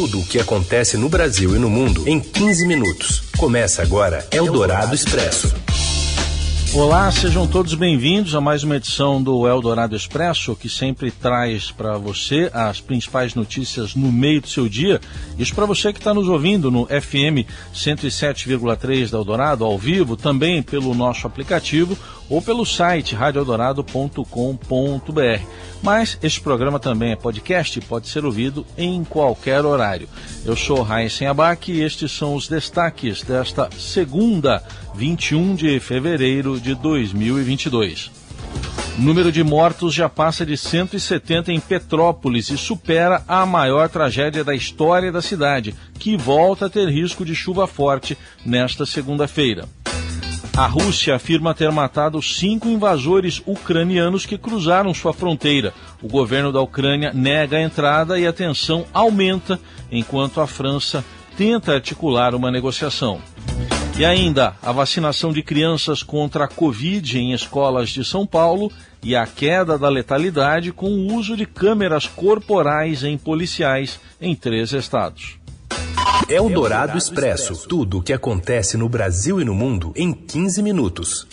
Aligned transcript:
Tudo 0.00 0.20
o 0.20 0.24
que 0.24 0.38
acontece 0.38 0.96
no 0.96 1.08
Brasil 1.08 1.56
e 1.56 1.58
no 1.58 1.68
mundo 1.68 2.08
em 2.08 2.20
15 2.20 2.64
minutos. 2.68 3.24
Começa 3.36 3.82
agora 3.82 4.24
Eldorado 4.30 4.94
Expresso. 4.94 5.52
Olá, 6.72 7.10
sejam 7.10 7.48
todos 7.48 7.74
bem-vindos 7.74 8.32
a 8.32 8.40
mais 8.40 8.62
uma 8.62 8.76
edição 8.76 9.20
do 9.20 9.48
Eldorado 9.48 9.96
Expresso, 9.96 10.54
que 10.54 10.68
sempre 10.68 11.10
traz 11.10 11.72
para 11.72 11.98
você 11.98 12.48
as 12.54 12.80
principais 12.80 13.34
notícias 13.34 13.96
no 13.96 14.12
meio 14.12 14.40
do 14.40 14.48
seu 14.48 14.68
dia. 14.68 15.00
Isso 15.36 15.52
para 15.52 15.66
você 15.66 15.92
que 15.92 15.98
está 15.98 16.14
nos 16.14 16.28
ouvindo 16.28 16.70
no 16.70 16.86
FM 16.86 17.48
107,3 17.74 19.10
da 19.10 19.18
Eldorado, 19.18 19.64
ao 19.64 19.76
vivo, 19.76 20.16
também 20.16 20.62
pelo 20.62 20.94
nosso 20.94 21.26
aplicativo 21.26 21.98
ou 22.28 22.42
pelo 22.42 22.66
site 22.66 23.14
radioeldorado.com.br. 23.14 25.42
Mas 25.82 26.18
este 26.22 26.40
programa 26.40 26.78
também 26.78 27.12
é 27.12 27.16
podcast, 27.16 27.80
pode 27.82 28.08
ser 28.08 28.24
ouvido 28.24 28.66
em 28.76 29.04
qualquer 29.04 29.64
horário. 29.64 30.08
Eu 30.44 30.56
sou 30.56 30.82
Raíssen 30.82 31.28
Abac 31.28 31.70
e 31.70 31.82
estes 31.82 32.12
são 32.12 32.34
os 32.34 32.48
destaques 32.48 33.22
desta 33.22 33.70
segunda, 33.78 34.62
21 34.94 35.54
de 35.54 35.80
fevereiro 35.80 36.60
de 36.60 36.74
2022. 36.74 38.10
O 38.98 39.00
número 39.00 39.30
de 39.30 39.44
mortos 39.44 39.94
já 39.94 40.08
passa 40.08 40.44
de 40.44 40.56
170 40.56 41.52
em 41.52 41.60
Petrópolis 41.60 42.50
e 42.50 42.58
supera 42.58 43.22
a 43.28 43.46
maior 43.46 43.88
tragédia 43.88 44.42
da 44.42 44.56
história 44.56 45.12
da 45.12 45.22
cidade, 45.22 45.72
que 46.00 46.16
volta 46.16 46.66
a 46.66 46.68
ter 46.68 46.88
risco 46.88 47.24
de 47.24 47.32
chuva 47.32 47.68
forte 47.68 48.18
nesta 48.44 48.84
segunda-feira. 48.84 49.68
A 50.58 50.66
Rússia 50.66 51.14
afirma 51.14 51.54
ter 51.54 51.70
matado 51.70 52.20
cinco 52.20 52.66
invasores 52.66 53.40
ucranianos 53.46 54.26
que 54.26 54.36
cruzaram 54.36 54.92
sua 54.92 55.12
fronteira. 55.12 55.72
O 56.02 56.08
governo 56.08 56.50
da 56.50 56.60
Ucrânia 56.60 57.12
nega 57.14 57.58
a 57.58 57.62
entrada 57.62 58.18
e 58.18 58.26
a 58.26 58.32
tensão 58.32 58.84
aumenta 58.92 59.60
enquanto 59.88 60.40
a 60.40 60.48
França 60.48 61.04
tenta 61.36 61.74
articular 61.74 62.34
uma 62.34 62.50
negociação. 62.50 63.20
E 63.96 64.04
ainda 64.04 64.56
a 64.60 64.72
vacinação 64.72 65.32
de 65.32 65.44
crianças 65.44 66.02
contra 66.02 66.46
a 66.46 66.48
Covid 66.48 67.16
em 67.16 67.32
escolas 67.32 67.90
de 67.90 68.04
São 68.04 68.26
Paulo 68.26 68.72
e 69.00 69.14
a 69.14 69.28
queda 69.28 69.78
da 69.78 69.88
letalidade 69.88 70.72
com 70.72 70.90
o 70.90 71.14
uso 71.14 71.36
de 71.36 71.46
câmeras 71.46 72.08
corporais 72.08 73.04
em 73.04 73.16
policiais 73.16 74.00
em 74.20 74.34
três 74.34 74.72
estados. 74.72 75.37
Eldorado 76.28 76.98
Expresso. 76.98 77.66
Tudo 77.66 77.98
o 77.98 78.02
que 78.02 78.12
acontece 78.12 78.76
no 78.76 78.86
Brasil 78.86 79.40
e 79.40 79.46
no 79.46 79.54
mundo 79.54 79.94
em 79.96 80.12
15 80.12 80.62
minutos. 80.62 81.26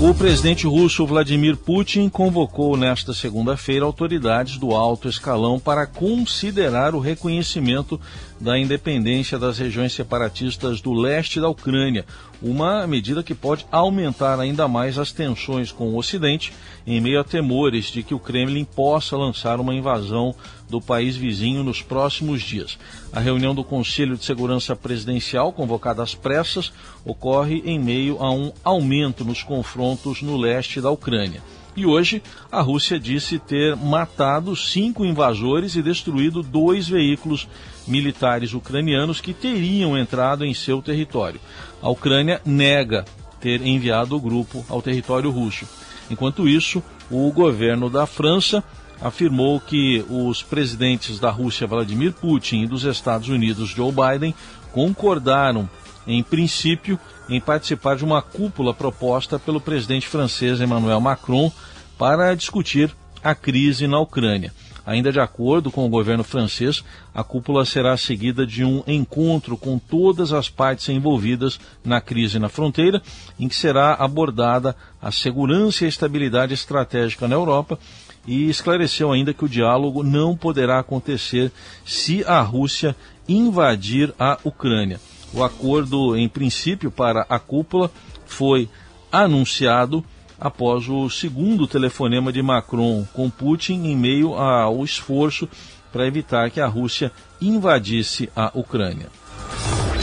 O 0.00 0.14
presidente 0.14 0.64
russo 0.64 1.04
Vladimir 1.04 1.56
Putin 1.56 2.08
convocou 2.08 2.76
nesta 2.76 3.12
segunda-feira 3.12 3.84
autoridades 3.84 4.56
do 4.56 4.70
alto 4.72 5.08
escalão 5.08 5.58
para 5.58 5.84
considerar 5.84 6.94
o 6.94 7.00
reconhecimento 7.00 8.00
da 8.44 8.58
independência 8.58 9.38
das 9.38 9.56
regiões 9.56 9.94
separatistas 9.94 10.82
do 10.82 10.92
leste 10.92 11.40
da 11.40 11.48
Ucrânia, 11.48 12.04
uma 12.42 12.86
medida 12.86 13.22
que 13.22 13.34
pode 13.34 13.64
aumentar 13.72 14.38
ainda 14.38 14.68
mais 14.68 14.98
as 14.98 15.10
tensões 15.10 15.72
com 15.72 15.88
o 15.88 15.96
Ocidente, 15.96 16.52
em 16.86 17.00
meio 17.00 17.18
a 17.18 17.24
temores 17.24 17.86
de 17.86 18.02
que 18.02 18.12
o 18.12 18.18
Kremlin 18.18 18.66
possa 18.66 19.16
lançar 19.16 19.58
uma 19.58 19.74
invasão 19.74 20.34
do 20.68 20.78
país 20.78 21.16
vizinho 21.16 21.64
nos 21.64 21.80
próximos 21.80 22.42
dias. 22.42 22.78
A 23.10 23.18
reunião 23.18 23.54
do 23.54 23.64
Conselho 23.64 24.14
de 24.14 24.26
Segurança 24.26 24.76
Presidencial, 24.76 25.50
convocada 25.50 26.02
às 26.02 26.14
pressas, 26.14 26.70
ocorre 27.02 27.62
em 27.64 27.78
meio 27.78 28.22
a 28.22 28.30
um 28.30 28.52
aumento 28.62 29.24
nos 29.24 29.42
confrontos 29.42 30.20
no 30.20 30.36
leste 30.36 30.82
da 30.82 30.90
Ucrânia. 30.90 31.42
E 31.76 31.84
hoje, 31.84 32.22
a 32.52 32.60
Rússia 32.60 33.00
disse 33.00 33.38
ter 33.38 33.74
matado 33.74 34.54
cinco 34.54 35.04
invasores 35.04 35.74
e 35.74 35.82
destruído 35.82 36.42
dois 36.42 36.88
veículos 36.88 37.48
militares 37.86 38.54
ucranianos 38.54 39.20
que 39.20 39.34
teriam 39.34 39.98
entrado 39.98 40.44
em 40.44 40.54
seu 40.54 40.80
território. 40.80 41.40
A 41.82 41.90
Ucrânia 41.90 42.40
nega 42.44 43.04
ter 43.40 43.60
enviado 43.60 44.16
o 44.16 44.20
grupo 44.20 44.64
ao 44.68 44.80
território 44.80 45.30
russo. 45.30 45.66
Enquanto 46.10 46.48
isso, 46.48 46.82
o 47.10 47.30
governo 47.32 47.90
da 47.90 48.06
França 48.06 48.62
afirmou 49.00 49.60
que 49.60 50.04
os 50.08 50.42
presidentes 50.42 51.18
da 51.18 51.30
Rússia, 51.30 51.66
Vladimir 51.66 52.12
Putin, 52.12 52.62
e 52.62 52.66
dos 52.66 52.84
Estados 52.84 53.28
Unidos, 53.28 53.70
Joe 53.70 53.92
Biden, 53.92 54.34
concordaram, 54.72 55.68
em 56.06 56.22
princípio, 56.22 56.98
em 57.28 57.40
participar 57.40 57.96
de 57.96 58.04
uma 58.04 58.22
cúpula 58.22 58.72
proposta 58.72 59.38
pelo 59.38 59.60
presidente 59.60 60.06
francês 60.06 60.60
Emmanuel 60.60 61.00
Macron 61.00 61.50
para 61.98 62.34
discutir 62.34 62.94
a 63.22 63.34
crise 63.34 63.86
na 63.86 63.98
Ucrânia. 63.98 64.52
Ainda 64.86 65.10
de 65.10 65.18
acordo 65.18 65.70
com 65.70 65.86
o 65.86 65.88
governo 65.88 66.22
francês, 66.22 66.84
a 67.14 67.24
cúpula 67.24 67.64
será 67.64 67.96
seguida 67.96 68.46
de 68.46 68.62
um 68.64 68.82
encontro 68.86 69.56
com 69.56 69.78
todas 69.78 70.30
as 70.30 70.50
partes 70.50 70.90
envolvidas 70.90 71.58
na 71.82 72.02
crise 72.02 72.38
na 72.38 72.50
fronteira, 72.50 73.00
em 73.40 73.48
que 73.48 73.56
será 73.56 73.94
abordada 73.94 74.76
a 75.00 75.10
segurança 75.10 75.84
e 75.84 75.86
a 75.86 75.88
estabilidade 75.88 76.52
estratégica 76.52 77.26
na 77.26 77.34
Europa 77.34 77.78
e 78.26 78.48
esclareceu 78.50 79.10
ainda 79.10 79.32
que 79.32 79.44
o 79.44 79.48
diálogo 79.48 80.02
não 80.02 80.36
poderá 80.36 80.78
acontecer 80.78 81.50
se 81.84 82.22
a 82.24 82.40
Rússia 82.42 82.94
invadir 83.26 84.12
a 84.18 84.38
Ucrânia. 84.44 85.00
O 85.32 85.42
acordo, 85.42 86.14
em 86.16 86.28
princípio, 86.28 86.90
para 86.90 87.26
a 87.28 87.38
cúpula 87.38 87.90
foi 88.26 88.68
anunciado 89.10 90.04
após 90.40 90.88
o 90.88 91.08
segundo 91.08 91.66
telefonema 91.66 92.32
de 92.32 92.42
Macron 92.42 93.06
com 93.12 93.30
Putin 93.30 93.84
em 93.84 93.96
meio 93.96 94.34
ao 94.34 94.84
esforço 94.84 95.48
para 95.92 96.06
evitar 96.06 96.50
que 96.50 96.60
a 96.60 96.66
Rússia 96.66 97.12
invadisse 97.40 98.28
a 98.34 98.50
Ucrânia. 98.54 99.08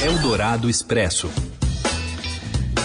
Eldorado 0.01 0.69
Expresso. 0.69 1.29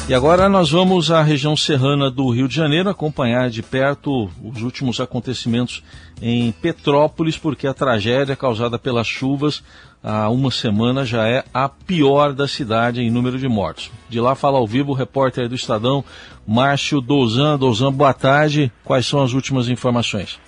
E 0.08 0.14
agora 0.14 0.48
nós 0.48 0.70
vamos 0.70 1.10
à 1.10 1.20
região 1.20 1.56
serrana 1.56 2.08
do 2.08 2.30
Rio 2.30 2.46
de 2.46 2.54
Janeiro 2.54 2.88
acompanhar 2.88 3.50
de 3.50 3.60
perto 3.60 4.30
os 4.40 4.62
últimos 4.62 5.00
acontecimentos 5.00 5.82
em 6.22 6.52
Petrópolis, 6.52 7.36
porque 7.36 7.66
a 7.66 7.74
tragédia 7.74 8.36
causada 8.36 8.78
pelas 8.78 9.08
chuvas 9.08 9.64
há 10.04 10.30
uma 10.30 10.52
semana 10.52 11.04
já 11.04 11.26
é 11.26 11.42
a 11.52 11.68
pior 11.68 12.32
da 12.32 12.46
cidade 12.46 13.02
em 13.02 13.10
número 13.10 13.36
de 13.36 13.48
mortos. 13.48 13.90
De 14.08 14.20
lá 14.20 14.36
fala 14.36 14.58
ao 14.58 14.66
vivo 14.66 14.92
o 14.92 14.94
repórter 14.94 15.48
do 15.48 15.56
Estadão, 15.56 16.04
Márcio 16.46 17.00
Douzan. 17.00 17.58
Douzan, 17.58 17.92
boa 17.92 18.14
tarde. 18.14 18.70
Quais 18.84 19.06
são 19.06 19.24
as 19.24 19.32
últimas 19.32 19.68
informações? 19.68 20.40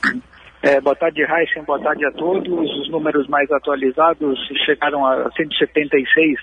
É, 0.62 0.80
boa 0.80 0.94
tarde, 0.94 1.22
Heisen. 1.22 1.64
Boa 1.64 1.80
tarde 1.80 2.06
a 2.06 2.12
todos. 2.12 2.70
Os 2.78 2.88
números 2.92 3.26
mais 3.26 3.50
atualizados 3.50 4.38
chegaram 4.64 5.04
a 5.04 5.28
176, 5.36 6.38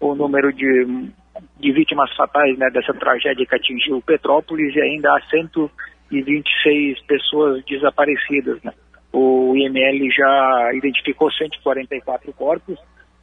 o 0.00 0.16
número 0.16 0.52
de 0.52 1.12
de 1.58 1.72
vítimas 1.72 2.14
fatais 2.14 2.56
né, 2.58 2.70
dessa 2.70 2.94
tragédia 2.94 3.46
que 3.46 3.54
atingiu 3.54 4.02
Petrópolis 4.02 4.74
e 4.74 4.80
ainda 4.80 5.10
há 5.10 5.20
126 5.28 7.00
pessoas 7.02 7.64
desaparecidas. 7.64 8.62
Né? 8.62 8.72
O 9.12 9.54
IML 9.56 10.10
já 10.10 10.70
identificou 10.74 11.30
144 11.30 12.32
corpos 12.32 12.78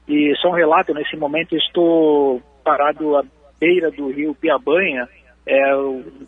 e 0.08 0.34
só 0.38 0.50
um 0.50 0.54
relato, 0.54 0.94
nesse 0.94 1.16
momento 1.16 1.56
estou 1.56 2.42
parado 2.64 3.18
à 3.18 3.24
beira 3.60 3.90
do 3.92 4.10
rio 4.10 4.36
Piabanha, 4.36 5.08
é, 5.46 5.72
a 5.72 5.78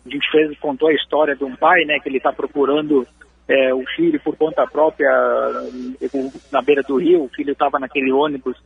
gente 0.06 0.30
fez, 0.30 0.58
contou 0.58 0.88
a 0.88 0.94
história 0.94 1.34
de 1.34 1.44
um 1.44 1.54
pai, 1.56 1.84
né, 1.84 1.98
que 2.00 2.08
ele 2.08 2.18
está 2.18 2.32
procurando 2.32 3.06
é, 3.48 3.72
o 3.74 3.84
filho 3.94 4.20
por 4.20 4.36
conta 4.36 4.66
própria 4.66 5.10
na 6.52 6.60
beira 6.62 6.82
do 6.82 6.96
rio, 6.96 7.24
o 7.24 7.28
filho 7.28 7.52
estava 7.52 7.78
naquele 7.78 8.12
ônibus 8.12 8.56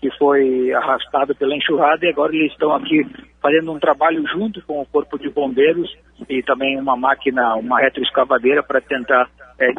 que 0.00 0.10
foi 0.16 0.72
arrastado 0.72 1.34
pela 1.34 1.54
enxurrada 1.54 2.06
e 2.06 2.08
agora 2.08 2.34
eles 2.34 2.52
estão 2.52 2.72
aqui 2.74 3.06
fazendo 3.40 3.72
um 3.72 3.78
trabalho 3.78 4.26
junto 4.28 4.62
com 4.64 4.80
o 4.80 4.86
Corpo 4.86 5.18
de 5.18 5.28
Bombeiros 5.28 5.94
e 6.28 6.42
também 6.42 6.78
uma 6.78 6.96
máquina, 6.96 7.54
uma 7.56 7.78
retroescavadeira 7.80 8.62
para 8.62 8.80
tentar 8.80 9.28
é, 9.58 9.70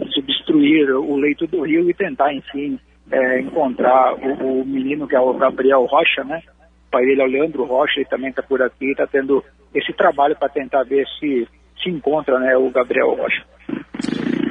o 0.95 1.15
leito 1.15 1.47
do 1.47 1.61
rio 1.61 1.89
e 1.89 1.93
tentar, 1.93 2.33
enfim, 2.33 2.79
é, 3.11 3.39
encontrar 3.39 4.13
o, 4.13 4.61
o, 4.61 4.65
menino 4.65 5.07
que 5.07 5.15
é 5.15 5.19
o 5.19 5.33
Gabriel 5.33 5.85
Rocha, 5.85 6.23
né? 6.23 6.41
O 6.87 6.91
pai 6.91 7.05
dele 7.05 7.21
é 7.21 7.25
o 7.25 7.27
Leandro 7.27 7.63
Rocha, 7.63 7.99
ele 7.99 8.09
também 8.09 8.29
está 8.29 8.43
por 8.43 8.61
aqui, 8.61 8.91
está 8.91 9.07
tendo 9.07 9.43
esse 9.73 9.93
trabalho 9.93 10.35
para 10.35 10.49
tentar 10.49 10.83
ver 10.83 11.07
se 11.19 11.47
se 11.81 11.89
encontra 11.89 12.39
né, 12.39 12.55
o 12.55 12.69
Gabriel 12.69 13.15
Rocha. 13.15 13.43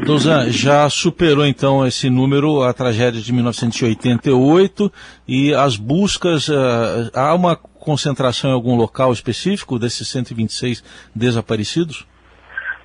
Dozan, 0.05 0.51
já 0.51 0.89
superou 0.89 1.45
então 1.47 1.87
esse 1.87 2.09
número 2.09 2.63
a 2.63 2.73
tragédia 2.73 3.21
de 3.21 3.33
1988 3.33 4.93
e 5.27 5.55
as 5.55 5.77
buscas, 5.77 6.49
uh, 6.49 7.11
há 7.15 7.35
uma 7.35 7.57
concentração 7.57 8.51
em 8.51 8.55
algum 8.55 8.77
local 8.77 9.13
específico 9.13 9.79
desses 9.79 10.09
126 10.09 10.83
desaparecidos? 11.15 12.07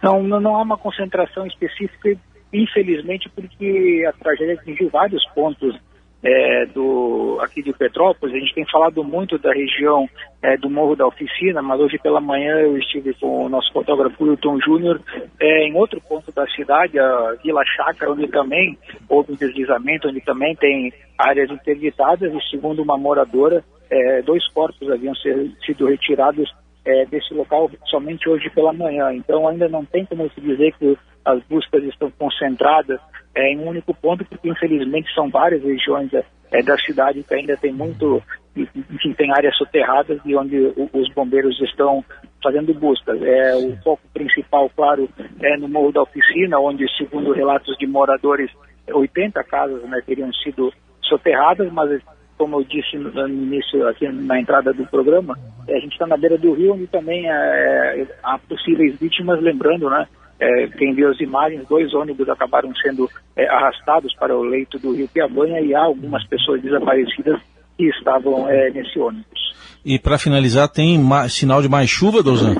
Não, 0.01 0.21
não 0.23 0.55
há 0.55 0.61
uma 0.61 0.77
concentração 0.77 1.47
específica, 1.47 2.17
infelizmente, 2.53 3.29
porque 3.29 4.05
a 4.07 4.13
tragédia 4.13 4.53
atingiu 4.53 4.89
vários 4.89 5.25
pontos 5.33 5.75
é, 6.23 6.65
do, 6.67 7.37
aqui 7.41 7.61
de 7.61 7.71
Petrópolis. 7.73 8.35
A 8.35 8.39
gente 8.39 8.53
tem 8.53 8.65
falado 8.65 9.03
muito 9.03 9.37
da 9.37 9.53
região 9.53 10.09
é, 10.41 10.57
do 10.57 10.69
Morro 10.69 10.95
da 10.95 11.07
Oficina, 11.07 11.61
mas 11.61 11.79
hoje 11.79 11.97
pela 11.99 12.19
manhã 12.19 12.55
eu 12.59 12.77
estive 12.77 13.13
com 13.15 13.45
o 13.45 13.49
nosso 13.49 13.71
fotógrafo 13.71 14.23
Wilton 14.23 14.59
Júnior 14.59 15.01
é, 15.39 15.67
em 15.67 15.75
outro 15.75 16.01
ponto 16.01 16.31
da 16.31 16.45
cidade, 16.47 16.99
a 16.99 17.35
Vila 17.43 17.63
Chácara, 17.65 18.11
onde 18.11 18.27
também 18.27 18.77
houve 19.07 19.33
um 19.33 19.35
deslizamento, 19.35 20.07
onde 20.07 20.21
também 20.21 20.55
tem 20.55 20.91
áreas 21.17 21.49
interditadas 21.49 22.33
e 22.33 22.49
segundo 22.49 22.81
uma 22.81 22.97
moradora, 22.97 23.63
é, 23.89 24.21
dois 24.21 24.47
corpos 24.51 24.89
haviam 24.89 25.13
ser, 25.15 25.51
sido 25.65 25.85
retirados 25.85 26.51
é, 26.85 27.05
desse 27.05 27.33
local 27.33 27.69
somente 27.85 28.29
hoje 28.29 28.49
pela 28.51 28.71
manhã. 28.71 29.13
Então 29.13 29.47
ainda 29.47 29.67
não 29.67 29.83
tem 29.83 30.05
como 30.05 30.29
se 30.29 30.41
dizer 30.41 30.73
que 30.77 30.97
as 31.25 31.41
buscas 31.43 31.83
estão 31.83 32.11
concentradas 32.11 32.99
é, 33.33 33.51
em 33.51 33.59
um 33.59 33.69
único 33.69 33.93
ponto, 33.93 34.23
porque 34.23 34.49
infelizmente 34.49 35.13
são 35.13 35.29
várias 35.29 35.63
regiões 35.63 36.13
é, 36.13 36.23
é 36.51 36.61
da 36.61 36.77
cidade 36.77 37.23
que 37.23 37.33
ainda 37.33 37.57
tem 37.57 37.73
muito, 37.73 38.21
enfim, 38.55 39.13
tem 39.13 39.31
áreas 39.31 39.57
soterradas 39.57 40.19
e 40.23 40.35
onde 40.35 40.57
o, 40.57 40.89
os 40.93 41.11
bombeiros 41.13 41.59
estão 41.61 42.05
fazendo 42.41 42.73
buscas. 42.73 43.21
É, 43.21 43.55
o 43.55 43.75
foco 43.83 44.03
principal, 44.13 44.69
claro, 44.75 45.09
é 45.41 45.57
no 45.57 45.67
Morro 45.67 45.91
da 45.91 46.03
Oficina, 46.03 46.59
onde, 46.59 46.85
segundo 46.95 47.33
relatos 47.33 47.75
de 47.77 47.87
moradores, 47.87 48.51
80 48.87 49.43
casas 49.45 49.81
né, 49.89 49.99
teriam 50.05 50.31
sido 50.31 50.71
soterradas, 51.01 51.71
mas 51.71 52.01
como 52.37 52.59
eu 52.59 52.63
disse 52.63 52.97
no 52.97 53.27
início, 53.27 53.87
aqui 53.87 54.07
na 54.09 54.39
entrada 54.39 54.73
do 54.73 54.85
programa, 54.87 55.37
é, 55.67 55.77
a 55.77 55.79
gente 55.79 55.93
está 55.93 56.05
na 56.05 56.17
beira 56.17 56.37
do 56.37 56.53
rio, 56.53 56.73
onde 56.73 56.87
também 56.87 57.29
é, 57.29 58.07
há 58.23 58.37
possíveis 58.37 58.97
vítimas, 58.99 59.41
lembrando, 59.41 59.89
né? 59.89 60.07
É, 60.37 60.67
quem 60.67 60.93
viu 60.93 61.09
as 61.09 61.19
imagens, 61.21 61.65
dois 61.67 61.93
ônibus 61.93 62.27
acabaram 62.27 62.73
sendo 62.75 63.09
é, 63.37 63.47
arrastados 63.47 64.13
para 64.15 64.35
o 64.35 64.43
leito 64.43 64.77
do 64.77 64.93
rio 64.93 65.07
Piabanha 65.07 65.61
e 65.61 65.73
há 65.73 65.81
algumas 65.81 66.27
pessoas 66.27 66.61
desaparecidas 66.61 67.39
que 67.77 67.87
estavam 67.87 68.49
é, 68.49 68.69
nesse 68.69 68.99
ônibus. 68.99 69.55
E 69.85 69.97
para 69.97 70.17
finalizar, 70.17 70.67
tem 70.67 70.99
sinal 71.29 71.61
de 71.61 71.69
mais 71.69 71.89
chuva, 71.89 72.21
Dozan? 72.21 72.55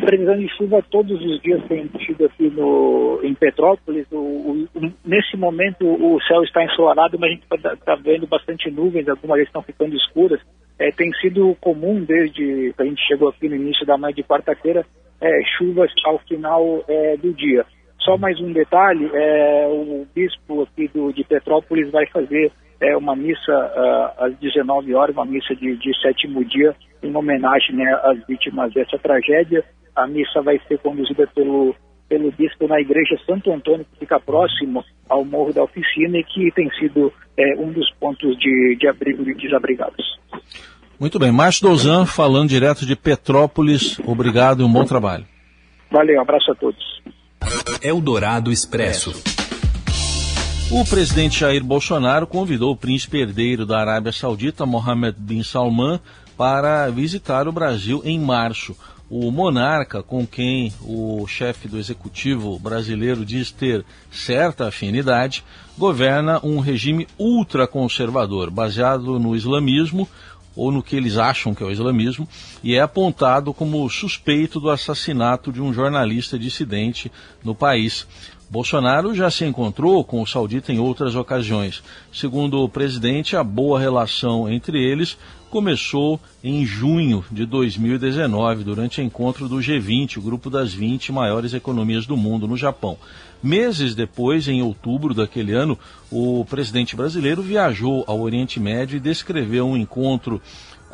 Previsão 0.00 0.36
de 0.36 0.48
chuva 0.56 0.82
todos 0.90 1.20
os 1.20 1.40
dias 1.42 1.62
tem 1.68 1.86
tido 1.88 2.26
aqui 2.26 2.50
no, 2.50 3.20
em 3.22 3.34
Petrópolis. 3.34 4.06
O, 4.10 4.16
o, 4.16 4.68
nesse 5.04 5.36
momento 5.36 5.86
o 5.86 6.20
céu 6.22 6.42
está 6.42 6.64
ensolarado, 6.64 7.18
mas 7.18 7.30
a 7.30 7.34
gente 7.34 7.44
está 7.50 7.76
tá 7.76 7.94
vendo 7.96 8.26
bastante 8.26 8.70
nuvens, 8.70 9.08
algumas 9.08 9.40
estão 9.40 9.62
ficando 9.62 9.96
escuras. 9.96 10.40
É, 10.78 10.90
tem 10.90 11.10
sido 11.14 11.56
comum 11.60 12.04
desde 12.04 12.72
que 12.74 12.82
a 12.82 12.84
gente 12.84 13.00
chegou 13.06 13.28
aqui 13.28 13.48
no 13.48 13.56
início 13.56 13.86
da 13.86 13.96
manhã 13.96 14.14
de 14.14 14.22
quarta-feira, 14.22 14.84
é, 15.20 15.42
chuvas 15.56 15.90
ao 16.04 16.18
final 16.20 16.84
é, 16.86 17.16
do 17.16 17.32
dia. 17.32 17.64
Só 18.00 18.16
mais 18.16 18.38
um 18.40 18.52
detalhe, 18.52 19.10
é, 19.12 19.66
o 19.68 20.06
bispo 20.14 20.62
aqui 20.62 20.88
do, 20.88 21.12
de 21.12 21.24
Petrópolis 21.24 21.90
vai 21.90 22.06
fazer 22.06 22.52
é, 22.80 22.96
uma 22.96 23.16
missa 23.16 23.52
uh, 23.52 24.24
às 24.24 24.36
19 24.38 24.94
horas, 24.94 25.14
uma 25.14 25.24
missa 25.24 25.54
de, 25.54 25.76
de 25.76 26.00
sétimo 26.00 26.44
dia, 26.44 26.74
em 27.02 27.14
homenagem 27.14 27.74
né, 27.74 27.92
às 28.02 28.26
vítimas 28.26 28.72
dessa 28.72 28.98
tragédia. 28.98 29.64
A 29.94 30.06
missa 30.06 30.42
vai 30.42 30.60
ser 30.68 30.78
conduzida 30.78 31.26
pelo, 31.34 31.74
pelo 32.08 32.30
bispo 32.32 32.68
na 32.68 32.80
igreja 32.80 33.16
Santo 33.26 33.50
Antônio, 33.52 33.86
que 33.92 34.00
fica 34.00 34.20
próximo 34.20 34.84
ao 35.08 35.24
Morro 35.24 35.52
da 35.52 35.62
Oficina 35.62 36.18
e 36.18 36.24
que 36.24 36.50
tem 36.52 36.70
sido 36.78 37.12
é, 37.36 37.56
um 37.58 37.72
dos 37.72 37.90
pontos 37.94 38.36
de, 38.38 38.76
de 38.78 38.88
abrigo 38.88 39.24
de 39.24 39.34
desabrigados. 39.34 40.04
Muito 40.98 41.18
bem. 41.18 41.30
Márcio 41.30 41.68
Douzan, 41.68 42.06
falando 42.06 42.48
direto 42.48 42.86
de 42.86 42.96
Petrópolis. 42.96 43.98
Obrigado 44.06 44.62
e 44.62 44.64
um 44.64 44.72
bom 44.72 44.84
trabalho. 44.84 45.24
Valeu, 45.90 46.18
um 46.18 46.22
abraço 46.22 46.50
a 46.50 46.54
todos. 46.54 47.02
Eldorado 47.82 48.50
Expresso. 48.50 49.45
O 50.70 50.84
presidente 50.84 51.40
Jair 51.40 51.62
Bolsonaro 51.62 52.26
convidou 52.26 52.72
o 52.72 52.76
príncipe 52.76 53.18
herdeiro 53.18 53.64
da 53.64 53.78
Arábia 53.78 54.10
Saudita, 54.10 54.66
Mohammed 54.66 55.16
bin 55.16 55.42
Salman, 55.42 56.00
para 56.36 56.90
visitar 56.90 57.46
o 57.46 57.52
Brasil 57.52 58.02
em 58.04 58.18
março 58.18 58.76
o 59.08 59.30
monarca 59.30 60.02
com 60.02 60.26
quem 60.26 60.72
o 60.82 61.24
chefe 61.28 61.68
do 61.68 61.78
executivo 61.78 62.58
brasileiro 62.58 63.24
diz 63.24 63.52
ter 63.52 63.84
certa 64.10 64.66
afinidade, 64.66 65.44
governa 65.78 66.40
um 66.42 66.58
regime 66.58 67.06
ultraconservador, 67.16 68.50
baseado 68.50 69.18
no 69.20 69.36
islamismo, 69.36 70.08
ou 70.56 70.72
no 70.72 70.82
que 70.82 70.96
eles 70.96 71.18
acham 71.18 71.54
que 71.54 71.62
é 71.62 71.66
o 71.66 71.70
islamismo, 71.70 72.26
e 72.64 72.74
é 72.74 72.80
apontado 72.80 73.52
como 73.52 73.88
suspeito 73.90 74.58
do 74.58 74.70
assassinato 74.70 75.52
de 75.52 75.60
um 75.60 75.72
jornalista 75.72 76.38
dissidente 76.38 77.12
no 77.44 77.54
país. 77.54 78.06
Bolsonaro 78.48 79.12
já 79.12 79.28
se 79.28 79.44
encontrou 79.44 80.04
com 80.04 80.22
o 80.22 80.26
saudita 80.26 80.72
em 80.72 80.78
outras 80.78 81.16
ocasiões. 81.16 81.82
Segundo 82.12 82.62
o 82.62 82.68
presidente, 82.68 83.36
a 83.36 83.42
boa 83.42 83.80
relação 83.80 84.48
entre 84.48 84.80
eles 84.80 85.18
começou 85.50 86.20
em 86.44 86.64
junho 86.64 87.24
de 87.30 87.44
2019, 87.44 88.62
durante 88.62 89.00
o 89.00 89.04
encontro 89.04 89.48
do 89.48 89.56
G20, 89.56 90.18
o 90.18 90.22
grupo 90.22 90.48
das 90.48 90.72
20 90.72 91.10
maiores 91.12 91.54
economias 91.54 92.06
do 92.06 92.16
mundo, 92.16 92.46
no 92.46 92.56
Japão. 92.56 92.96
Meses 93.42 93.94
depois, 93.94 94.46
em 94.48 94.62
outubro 94.62 95.12
daquele 95.12 95.52
ano, 95.52 95.78
o 96.10 96.44
presidente 96.44 96.94
brasileiro 96.94 97.42
viajou 97.42 98.04
ao 98.06 98.20
Oriente 98.20 98.60
Médio 98.60 98.96
e 98.96 99.00
descreveu 99.00 99.66
um 99.66 99.76
encontro 99.76 100.40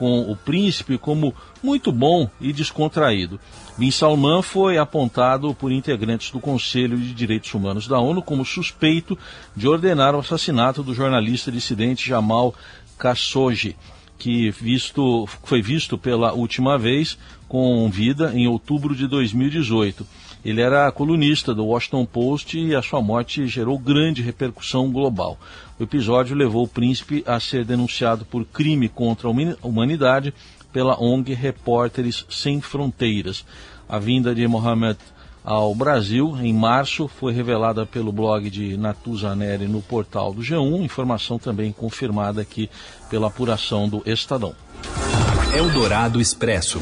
com 0.03 0.23
o 0.23 0.35
príncipe 0.35 0.99
como 0.99 1.33
muito 1.63 1.93
bom 1.93 2.29
e 2.41 2.53
descontraído. 2.53 3.39
Bin 3.79 3.93
Salman 3.93 4.43
foi 4.43 4.77
apontado 4.77 5.55
por 5.55 5.71
integrantes 5.71 6.33
do 6.33 6.41
Conselho 6.41 6.99
de 6.99 7.15
Direitos 7.15 7.55
Humanos 7.55 7.87
da 7.87 8.01
ONU 8.01 8.21
como 8.21 8.45
suspeito 8.45 9.17
de 9.55 9.69
ordenar 9.69 10.13
o 10.17 10.19
assassinato 10.19 10.83
do 10.83 10.93
jornalista 10.93 11.53
dissidente 11.53 12.09
Jamal 12.09 12.53
Khashoggi 12.99 13.77
que 14.19 14.51
visto, 14.51 15.29
foi 15.45 15.63
visto 15.63 15.97
pela 15.97 16.33
última 16.33 16.77
vez 16.77 17.17
com 17.49 17.89
vida 17.89 18.33
em 18.35 18.49
outubro 18.49 18.97
de 18.97 19.07
2018. 19.07 20.05
Ele 20.45 20.61
era 20.61 20.91
colunista 20.91 21.55
do 21.55 21.67
Washington 21.67 22.05
Post 22.05 22.59
e 22.59 22.75
a 22.75 22.83
sua 22.83 23.01
morte 23.01 23.47
gerou 23.47 23.79
grande 23.79 24.23
repercussão 24.23 24.91
global. 24.91 25.39
O 25.79 25.83
episódio 25.83 26.37
levou 26.37 26.65
o 26.65 26.69
príncipe 26.69 27.23
a 27.27 27.39
ser 27.39 27.65
denunciado 27.65 28.25
por 28.25 28.45
crime 28.45 28.89
contra 28.89 29.29
a 29.29 29.33
humanidade 29.63 30.35
pela 30.73 31.01
ONG 31.01 31.33
Repórteres 31.35 32.27
Sem 32.29 32.61
Fronteiras. 32.61 33.45
A 33.89 33.99
vinda 33.99 34.35
de 34.35 34.47
Mohamed 34.49 34.99
ao 35.45 35.75
Brasil 35.75 36.37
em 36.41 36.53
março 36.53 37.09
foi 37.09 37.33
revelada 37.33 37.85
pelo 37.85 38.13
blog 38.13 38.49
de 38.49 38.77
Natuza 38.77 39.35
Neri 39.35 39.67
no 39.67 39.83
portal 39.83 40.33
do 40.33 40.41
G1, 40.41 40.83
informação 40.83 41.39
também 41.39 41.73
confirmada 41.73 42.41
aqui 42.41 42.71
pela 43.11 43.27
apuração 43.27 43.89
do 43.89 44.03
Estadão. 44.07 44.55
Eldorado 45.55 46.21
Expresso. 46.21 46.81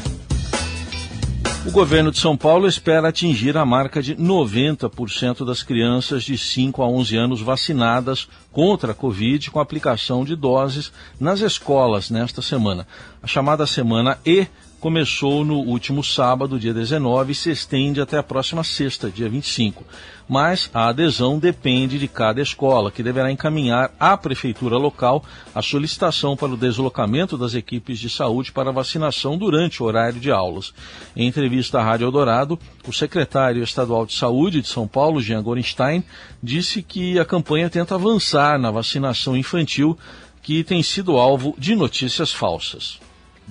O 1.63 1.69
governo 1.69 2.11
de 2.11 2.19
São 2.19 2.35
Paulo 2.35 2.67
espera 2.67 3.09
atingir 3.09 3.55
a 3.55 3.63
marca 3.63 4.01
de 4.01 4.15
90% 4.15 5.45
das 5.45 5.61
crianças 5.61 6.23
de 6.23 6.35
5 6.35 6.81
a 6.81 6.87
11 6.87 7.15
anos 7.15 7.41
vacinadas 7.41 8.27
contra 8.51 8.93
a 8.93 8.95
Covid 8.95 9.51
com 9.51 9.59
aplicação 9.59 10.25
de 10.25 10.35
doses 10.35 10.91
nas 11.19 11.39
escolas 11.41 12.09
nesta 12.09 12.41
semana. 12.41 12.87
A 13.21 13.27
chamada 13.27 13.67
semana 13.67 14.17
E 14.25 14.47
começou 14.81 15.45
no 15.45 15.59
último 15.59 16.03
sábado, 16.03 16.59
dia 16.59 16.73
19, 16.73 17.31
e 17.31 17.35
se 17.35 17.51
estende 17.51 18.01
até 18.01 18.17
a 18.17 18.23
próxima 18.23 18.63
sexta, 18.63 19.11
dia 19.11 19.29
25. 19.29 19.85
Mas 20.27 20.71
a 20.73 20.87
adesão 20.87 21.37
depende 21.37 21.99
de 21.99 22.07
cada 22.07 22.41
escola, 22.41 22.89
que 22.89 23.03
deverá 23.03 23.31
encaminhar 23.31 23.91
à 23.99 24.17
prefeitura 24.17 24.77
local 24.77 25.23
a 25.53 25.61
solicitação 25.61 26.35
para 26.35 26.53
o 26.53 26.57
deslocamento 26.57 27.37
das 27.37 27.53
equipes 27.53 27.99
de 27.99 28.09
saúde 28.09 28.51
para 28.51 28.71
vacinação 28.71 29.37
durante 29.37 29.83
o 29.83 29.85
horário 29.85 30.19
de 30.19 30.31
aulas. 30.31 30.73
Em 31.15 31.27
entrevista 31.27 31.79
à 31.79 31.83
Rádio 31.83 32.07
Eldorado, 32.07 32.57
o 32.87 32.91
secretário 32.91 33.61
estadual 33.61 34.03
de 34.03 34.15
saúde 34.15 34.61
de 34.61 34.67
São 34.67 34.87
Paulo, 34.87 35.21
Jean 35.21 35.43
Gorenstein, 35.43 36.03
disse 36.41 36.81
que 36.81 37.19
a 37.19 37.25
campanha 37.25 37.69
tenta 37.69 37.93
avançar 37.93 38.57
na 38.57 38.71
vacinação 38.71 39.37
infantil, 39.37 39.95
que 40.41 40.63
tem 40.63 40.81
sido 40.81 41.17
alvo 41.17 41.53
de 41.55 41.75
notícias 41.75 42.33
falsas 42.33 42.99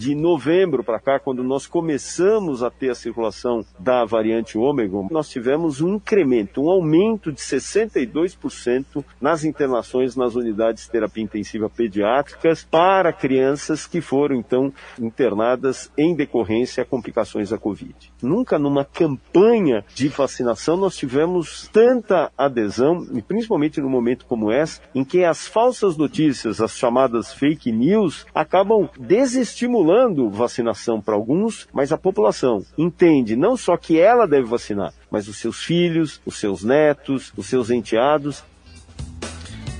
de 0.00 0.14
novembro 0.14 0.82
para 0.82 0.98
cá, 0.98 1.20
quando 1.20 1.44
nós 1.44 1.66
começamos 1.66 2.62
a 2.62 2.70
ter 2.70 2.88
a 2.88 2.94
circulação 2.94 3.62
da 3.78 4.02
variante 4.02 4.56
Ômega, 4.56 4.96
nós 5.10 5.28
tivemos 5.28 5.82
um 5.82 5.96
incremento, 5.96 6.62
um 6.62 6.70
aumento 6.70 7.30
de 7.30 7.38
62% 7.38 9.04
nas 9.20 9.44
internações 9.44 10.16
nas 10.16 10.36
unidades 10.36 10.84
de 10.84 10.90
terapia 10.90 11.22
intensiva 11.22 11.68
pediátricas 11.68 12.64
para 12.64 13.12
crianças 13.12 13.86
que 13.86 14.00
foram 14.00 14.36
então 14.36 14.72
internadas 14.98 15.92
em 15.98 16.14
decorrência 16.14 16.82
a 16.82 16.86
complicações 16.86 17.50
da 17.50 17.58
Covid. 17.58 17.94
Nunca 18.22 18.58
numa 18.58 18.86
campanha 18.86 19.84
de 19.94 20.08
vacinação 20.08 20.78
nós 20.78 20.96
tivemos 20.96 21.68
tanta 21.70 22.32
adesão, 22.38 23.06
e 23.12 23.20
principalmente 23.20 23.82
num 23.82 23.90
momento 23.90 24.24
como 24.24 24.50
esse, 24.50 24.80
em 24.94 25.04
que 25.04 25.24
as 25.24 25.46
falsas 25.46 25.94
notícias, 25.98 26.58
as 26.58 26.74
chamadas 26.78 27.34
fake 27.34 27.70
news, 27.70 28.24
acabam 28.34 28.88
desestimulando 28.98 29.89
estimulando 29.90 30.30
vacinação 30.30 31.00
para 31.00 31.14
alguns, 31.14 31.66
mas 31.72 31.92
a 31.92 31.98
população 31.98 32.64
entende 32.78 33.34
não 33.34 33.56
só 33.56 33.76
que 33.76 33.98
ela 33.98 34.26
deve 34.26 34.46
vacinar, 34.46 34.92
mas 35.10 35.26
os 35.28 35.38
seus 35.38 35.62
filhos, 35.62 36.20
os 36.24 36.38
seus 36.38 36.62
netos, 36.62 37.32
os 37.36 37.46
seus 37.46 37.70
enteados 37.70 38.44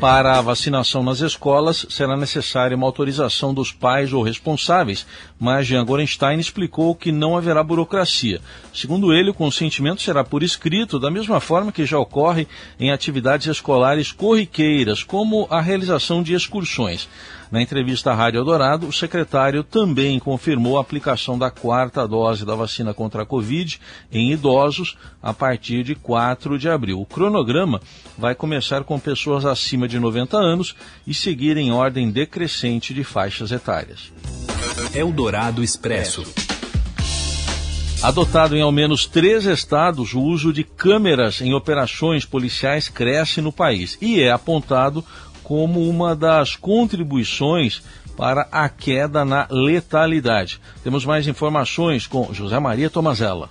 Para 0.01 0.39
a 0.39 0.41
vacinação 0.41 1.03
nas 1.03 1.21
escolas, 1.21 1.85
será 1.91 2.17
necessária 2.17 2.75
uma 2.75 2.87
autorização 2.87 3.53
dos 3.53 3.71
pais 3.71 4.15
ou 4.15 4.23
responsáveis, 4.23 5.07
mas 5.39 5.67
Jean 5.67 5.85
Gorenstein 5.85 6.41
explicou 6.41 6.95
que 6.95 7.13
não 7.13 7.37
haverá 7.37 7.63
burocracia. 7.63 8.41
Segundo 8.73 9.13
ele, 9.13 9.29
o 9.29 9.35
consentimento 9.35 10.01
será 10.01 10.25
por 10.25 10.43
escrito, 10.43 10.99
da 10.99 11.11
mesma 11.11 11.39
forma 11.39 11.71
que 11.71 11.85
já 11.85 11.99
ocorre 11.99 12.49
em 12.79 12.91
atividades 12.91 13.47
escolares 13.47 14.11
corriqueiras, 14.11 15.05
como 15.05 15.47
a 15.51 15.61
realização 15.61 16.23
de 16.23 16.33
excursões. 16.33 17.07
Na 17.51 17.61
entrevista 17.61 18.13
à 18.13 18.15
Rádio 18.15 18.39
Eldorado, 18.39 18.87
o 18.87 18.93
secretário 18.93 19.65
também 19.65 20.21
confirmou 20.21 20.79
a 20.79 20.81
aplicação 20.81 21.37
da 21.37 21.51
quarta 21.51 22.07
dose 22.07 22.45
da 22.45 22.55
vacina 22.55 22.95
contra 22.95 23.25
a 23.25 23.27
Covid 23.27 23.81
em 24.13 24.31
idosos 24.33 24.97
a 25.21 25.35
partir 25.35 25.83
de 25.83 25.97
4 25.97 26.57
de 26.57 26.69
abril. 26.69 27.01
O 27.01 27.07
cronograma 27.07 27.81
vai 28.17 28.37
começar 28.37 28.85
com 28.85 29.01
pessoas 29.01 29.45
acima 29.45 29.89
de 29.89 29.99
90 29.99 30.37
anos 30.37 30.77
e 31.05 31.13
seguir 31.13 31.57
em 31.57 31.73
ordem 31.73 32.09
decrescente 32.09 32.95
de 32.95 33.03
faixas 33.03 33.51
etárias. 33.51 34.13
Eldorado 34.95 35.65
Expresso. 35.65 36.25
Adotado 38.03 38.57
em 38.57 38.63
ao 38.63 38.73
menos 38.73 39.07
três 39.07 39.45
estados, 39.45 40.15
o 40.15 40.23
uso 40.23 40.55
de 40.55 40.65
câmeras 40.65 41.43
em 41.43 41.53
operações 41.53 42.25
policiais 42.25 42.89
cresce 42.89 43.43
no 43.43 43.53
país 43.53 43.99
e 44.01 44.23
é 44.23 44.31
apontado 44.31 45.05
como 45.51 45.81
uma 45.81 46.15
das 46.15 46.55
contribuições 46.55 47.83
para 48.17 48.43
a 48.53 48.69
queda 48.69 49.25
na 49.25 49.49
letalidade. 49.51 50.61
Temos 50.85 51.05
mais 51.05 51.27
informações 51.27 52.07
com 52.07 52.33
José 52.33 52.57
Maria 52.61 52.89
Tomazella. 52.89 53.51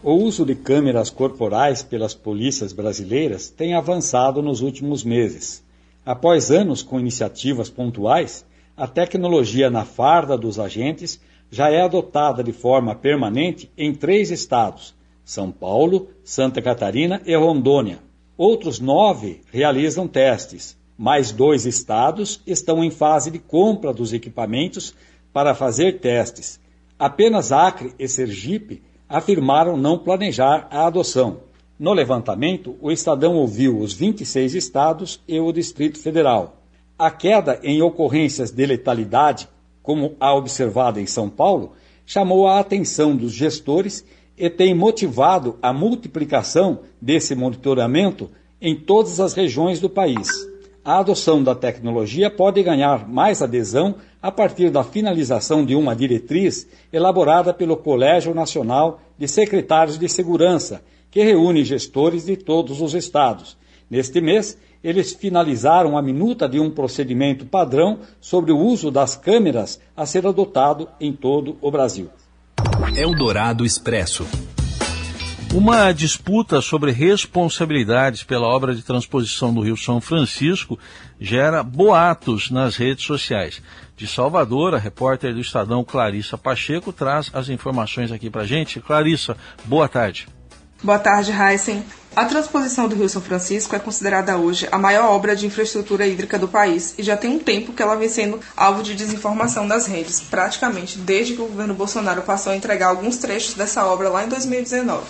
O 0.00 0.12
uso 0.12 0.46
de 0.46 0.54
câmeras 0.54 1.10
corporais 1.10 1.82
pelas 1.82 2.14
polícias 2.14 2.72
brasileiras 2.72 3.50
tem 3.50 3.74
avançado 3.74 4.40
nos 4.40 4.60
últimos 4.60 5.02
meses. 5.02 5.60
Após 6.06 6.52
anos 6.52 6.84
com 6.84 7.00
iniciativas 7.00 7.68
pontuais, 7.68 8.46
a 8.76 8.86
tecnologia 8.86 9.68
na 9.68 9.84
farda 9.84 10.38
dos 10.38 10.56
agentes 10.56 11.20
já 11.50 11.68
é 11.68 11.82
adotada 11.82 12.44
de 12.44 12.52
forma 12.52 12.94
permanente 12.94 13.68
em 13.76 13.92
três 13.92 14.30
estados: 14.30 14.94
São 15.24 15.50
Paulo, 15.50 16.10
Santa 16.22 16.62
Catarina 16.62 17.20
e 17.26 17.34
Rondônia. 17.34 17.98
Outros 18.36 18.78
nove 18.78 19.40
realizam 19.50 20.06
testes, 20.06 20.78
mais 21.00 21.32
dois 21.32 21.64
estados 21.64 22.42
estão 22.46 22.84
em 22.84 22.90
fase 22.90 23.30
de 23.30 23.38
compra 23.38 23.90
dos 23.90 24.12
equipamentos 24.12 24.94
para 25.32 25.54
fazer 25.54 25.98
testes. 25.98 26.60
Apenas 26.98 27.52
Acre 27.52 27.94
e 27.98 28.06
Sergipe 28.06 28.82
afirmaram 29.08 29.78
não 29.78 29.96
planejar 29.96 30.68
a 30.70 30.86
adoção. 30.86 31.38
No 31.78 31.94
levantamento, 31.94 32.76
o 32.82 32.92
Estadão 32.92 33.36
ouviu 33.36 33.78
os 33.78 33.94
26 33.94 34.54
estados 34.54 35.18
e 35.26 35.40
o 35.40 35.50
Distrito 35.52 35.98
Federal. 35.98 36.60
A 36.98 37.10
queda 37.10 37.58
em 37.62 37.80
ocorrências 37.80 38.50
de 38.50 38.66
letalidade, 38.66 39.48
como 39.82 40.16
a 40.20 40.34
observada 40.34 41.00
em 41.00 41.06
São 41.06 41.30
Paulo, 41.30 41.72
chamou 42.04 42.46
a 42.46 42.60
atenção 42.60 43.16
dos 43.16 43.32
gestores 43.32 44.04
e 44.36 44.50
tem 44.50 44.74
motivado 44.74 45.58
a 45.62 45.72
multiplicação 45.72 46.80
desse 47.00 47.34
monitoramento 47.34 48.30
em 48.60 48.76
todas 48.76 49.18
as 49.18 49.32
regiões 49.32 49.80
do 49.80 49.88
país 49.88 50.49
a 50.84 50.98
adoção 50.98 51.42
da 51.42 51.54
tecnologia 51.54 52.30
pode 52.30 52.62
ganhar 52.62 53.08
mais 53.08 53.42
adesão 53.42 53.96
a 54.22 54.30
partir 54.30 54.70
da 54.70 54.82
finalização 54.82 55.64
de 55.64 55.74
uma 55.74 55.94
diretriz 55.94 56.66
elaborada 56.92 57.52
pelo 57.52 57.76
Colégio 57.76 58.34
Nacional 58.34 59.00
de 59.18 59.28
Secretários 59.28 59.98
de 59.98 60.08
Segurança, 60.08 60.82
que 61.10 61.22
reúne 61.22 61.64
gestores 61.64 62.26
de 62.26 62.36
todos 62.36 62.80
os 62.80 62.94
estados. 62.94 63.56
Neste 63.90 64.20
mês, 64.20 64.56
eles 64.82 65.12
finalizaram 65.12 65.98
a 65.98 66.02
minuta 66.02 66.48
de 66.48 66.58
um 66.58 66.70
procedimento 66.70 67.44
padrão 67.44 67.98
sobre 68.20 68.52
o 68.52 68.58
uso 68.58 68.90
das 68.90 69.16
câmeras 69.16 69.80
a 69.96 70.06
ser 70.06 70.26
adotado 70.26 70.88
em 71.00 71.12
todo 71.12 71.56
o 71.60 71.70
Brasil. 71.70 72.08
Eldorado 72.96 73.64
Expresso. 73.64 74.26
Uma 75.52 75.90
disputa 75.90 76.60
sobre 76.60 76.92
responsabilidades 76.92 78.22
pela 78.22 78.46
obra 78.46 78.72
de 78.72 78.82
transposição 78.82 79.52
do 79.52 79.60
Rio 79.60 79.76
São 79.76 80.00
Francisco 80.00 80.78
gera 81.20 81.60
boatos 81.64 82.52
nas 82.52 82.76
redes 82.76 83.04
sociais. 83.04 83.60
De 83.96 84.06
Salvador, 84.06 84.76
a 84.76 84.78
repórter 84.78 85.34
do 85.34 85.40
Estadão 85.40 85.82
Clarissa 85.82 86.38
Pacheco 86.38 86.92
traz 86.92 87.32
as 87.34 87.48
informações 87.48 88.12
aqui 88.12 88.30
para 88.30 88.46
gente. 88.46 88.80
Clarissa, 88.80 89.36
boa 89.64 89.88
tarde. 89.88 90.28
Boa 90.84 91.00
tarde, 91.00 91.32
Heisen. 91.32 91.84
A 92.14 92.24
transposição 92.26 92.88
do 92.88 92.94
Rio 92.94 93.08
São 93.08 93.20
Francisco 93.20 93.74
é 93.74 93.80
considerada 93.80 94.36
hoje 94.36 94.68
a 94.70 94.78
maior 94.78 95.10
obra 95.10 95.34
de 95.34 95.46
infraestrutura 95.46 96.06
hídrica 96.06 96.38
do 96.38 96.46
país 96.46 96.94
e 96.96 97.02
já 97.02 97.16
tem 97.16 97.28
um 97.28 97.38
tempo 97.40 97.72
que 97.72 97.82
ela 97.82 97.96
vem 97.96 98.08
sendo 98.08 98.38
alvo 98.56 98.84
de 98.84 98.94
desinformação 98.94 99.66
das 99.66 99.86
redes, 99.86 100.20
praticamente 100.20 100.96
desde 100.96 101.34
que 101.34 101.42
o 101.42 101.46
governo 101.46 101.74
Bolsonaro 101.74 102.22
passou 102.22 102.52
a 102.52 102.56
entregar 102.56 102.86
alguns 102.86 103.16
trechos 103.16 103.54
dessa 103.54 103.84
obra 103.84 104.08
lá 104.08 104.24
em 104.24 104.28
2019. 104.28 105.02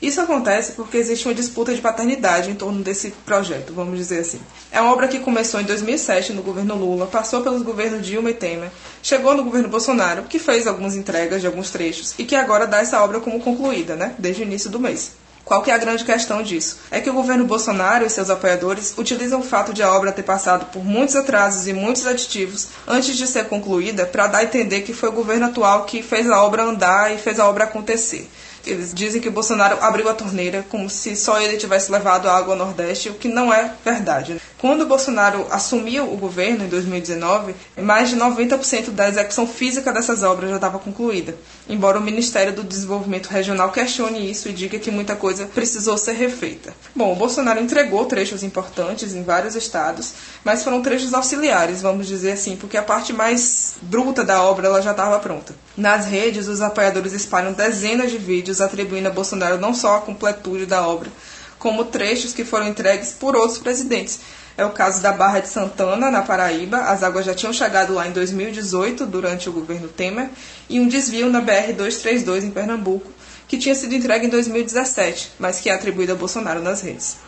Isso 0.00 0.20
acontece 0.20 0.72
porque 0.72 0.96
existe 0.96 1.26
uma 1.26 1.34
disputa 1.34 1.74
de 1.74 1.80
paternidade 1.80 2.50
em 2.50 2.54
torno 2.54 2.82
desse 2.82 3.10
projeto, 3.26 3.72
vamos 3.72 3.98
dizer 3.98 4.20
assim. 4.20 4.40
É 4.70 4.80
uma 4.80 4.92
obra 4.92 5.08
que 5.08 5.18
começou 5.18 5.60
em 5.60 5.64
2007 5.64 6.32
no 6.32 6.42
governo 6.42 6.76
Lula, 6.76 7.06
passou 7.06 7.42
pelos 7.42 7.62
governos 7.62 8.06
Dilma 8.06 8.30
e 8.30 8.34
Temer, 8.34 8.70
chegou 9.02 9.34
no 9.34 9.42
governo 9.42 9.68
Bolsonaro, 9.68 10.22
que 10.22 10.38
fez 10.38 10.68
algumas 10.68 10.94
entregas 10.94 11.40
de 11.40 11.48
alguns 11.48 11.70
trechos 11.70 12.14
e 12.16 12.24
que 12.24 12.36
agora 12.36 12.66
dá 12.66 12.78
essa 12.78 13.02
obra 13.02 13.18
como 13.18 13.40
concluída, 13.40 13.96
né, 13.96 14.14
desde 14.18 14.42
o 14.42 14.44
início 14.44 14.70
do 14.70 14.78
mês. 14.78 15.12
Qual 15.48 15.62
que 15.62 15.70
é 15.70 15.74
a 15.74 15.78
grande 15.78 16.04
questão 16.04 16.42
disso? 16.42 16.78
É 16.90 17.00
que 17.00 17.08
o 17.08 17.14
governo 17.14 17.46
Bolsonaro 17.46 18.04
e 18.04 18.10
seus 18.10 18.28
apoiadores 18.28 18.92
utilizam 18.98 19.40
o 19.40 19.42
fato 19.42 19.72
de 19.72 19.82
a 19.82 19.90
obra 19.90 20.12
ter 20.12 20.22
passado 20.22 20.66
por 20.66 20.84
muitos 20.84 21.16
atrasos 21.16 21.66
e 21.66 21.72
muitos 21.72 22.06
aditivos 22.06 22.68
antes 22.86 23.16
de 23.16 23.26
ser 23.26 23.46
concluída 23.46 24.04
para 24.04 24.26
dar 24.26 24.38
a 24.38 24.44
entender 24.44 24.82
que 24.82 24.92
foi 24.92 25.08
o 25.08 25.12
governo 25.12 25.46
atual 25.46 25.86
que 25.86 26.02
fez 26.02 26.30
a 26.30 26.42
obra 26.42 26.64
andar 26.64 27.14
e 27.14 27.18
fez 27.18 27.40
a 27.40 27.48
obra 27.48 27.64
acontecer. 27.64 28.28
Eles 28.68 28.92
dizem 28.92 29.20
que 29.20 29.28
o 29.28 29.32
Bolsonaro 29.32 29.78
abriu 29.82 30.08
a 30.08 30.14
torneira 30.14 30.64
como 30.68 30.90
se 30.90 31.16
só 31.16 31.40
ele 31.40 31.56
tivesse 31.56 31.90
levado 31.90 32.28
a 32.28 32.36
água 32.36 32.54
ao 32.54 32.58
Nordeste, 32.58 33.08
o 33.08 33.14
que 33.14 33.28
não 33.28 33.52
é 33.52 33.72
verdade. 33.84 34.40
Quando 34.60 34.82
o 34.82 34.86
Bolsonaro 34.86 35.46
assumiu 35.52 36.12
o 36.12 36.16
governo 36.16 36.64
em 36.64 36.68
2019, 36.68 37.54
mais 37.80 38.08
de 38.08 38.16
90% 38.16 38.90
da 38.90 39.08
execução 39.08 39.46
física 39.46 39.92
dessas 39.92 40.24
obras 40.24 40.50
já 40.50 40.56
estava 40.56 40.80
concluída, 40.80 41.36
embora 41.68 41.96
o 41.96 42.02
Ministério 42.02 42.52
do 42.52 42.64
Desenvolvimento 42.64 43.28
Regional 43.28 43.70
questione 43.70 44.28
isso 44.28 44.48
e 44.48 44.52
diga 44.52 44.76
que 44.80 44.90
muita 44.90 45.14
coisa 45.14 45.46
precisou 45.46 45.96
ser 45.96 46.14
refeita. 46.14 46.74
Bom, 46.92 47.12
o 47.12 47.14
Bolsonaro 47.16 47.60
entregou 47.60 48.04
trechos 48.06 48.42
importantes 48.42 49.14
em 49.14 49.22
vários 49.22 49.54
estados, 49.54 50.12
mas 50.42 50.64
foram 50.64 50.82
trechos 50.82 51.14
auxiliares, 51.14 51.80
vamos 51.80 52.08
dizer 52.08 52.32
assim, 52.32 52.56
porque 52.56 52.76
a 52.76 52.82
parte 52.82 53.12
mais 53.12 53.76
bruta 53.80 54.24
da 54.24 54.42
obra 54.42 54.66
ela 54.66 54.82
já 54.82 54.90
estava 54.90 55.20
pronta. 55.20 55.54
Nas 55.76 56.06
redes, 56.06 56.48
os 56.48 56.60
apoiadores 56.60 57.12
espalham 57.12 57.52
dezenas 57.52 58.10
de 58.10 58.18
vídeos 58.18 58.60
atribuindo 58.60 59.06
a 59.06 59.12
Bolsonaro 59.12 59.56
não 59.56 59.72
só 59.72 59.98
a 59.98 60.00
completude 60.00 60.66
da 60.66 60.84
obra, 60.84 61.12
como 61.60 61.84
trechos 61.84 62.32
que 62.32 62.44
foram 62.44 62.66
entregues 62.66 63.12
por 63.12 63.36
outros 63.36 63.58
presidentes. 63.58 64.18
É 64.58 64.64
o 64.64 64.70
caso 64.70 65.00
da 65.00 65.12
Barra 65.12 65.38
de 65.38 65.46
Santana, 65.46 66.10
na 66.10 66.22
Paraíba. 66.22 66.78
As 66.78 67.04
águas 67.04 67.24
já 67.24 67.32
tinham 67.32 67.52
chegado 67.52 67.94
lá 67.94 68.08
em 68.08 68.10
2018, 68.10 69.06
durante 69.06 69.48
o 69.48 69.52
governo 69.52 69.86
Temer, 69.86 70.30
e 70.68 70.80
um 70.80 70.88
desvio 70.88 71.30
na 71.30 71.40
BR-232, 71.40 72.42
em 72.42 72.50
Pernambuco, 72.50 73.08
que 73.46 73.56
tinha 73.56 73.72
sido 73.76 73.94
entregue 73.94 74.26
em 74.26 74.28
2017, 74.28 75.30
mas 75.38 75.60
que 75.60 75.70
é 75.70 75.74
atribuído 75.74 76.10
a 76.10 76.16
Bolsonaro 76.16 76.60
nas 76.60 76.82
redes. 76.82 77.18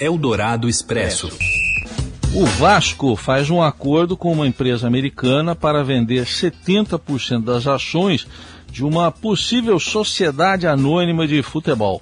Eldorado 0.00 0.66
Expresso. 0.66 1.30
O 2.34 2.46
Vasco 2.46 3.14
faz 3.16 3.50
um 3.50 3.62
acordo 3.62 4.16
com 4.16 4.32
uma 4.32 4.46
empresa 4.46 4.86
americana 4.86 5.54
para 5.54 5.84
vender 5.84 6.24
70% 6.24 7.44
das 7.44 7.66
ações 7.66 8.26
de 8.72 8.82
uma 8.82 9.12
possível 9.12 9.78
sociedade 9.78 10.66
anônima 10.66 11.28
de 11.28 11.42
futebol. 11.42 12.00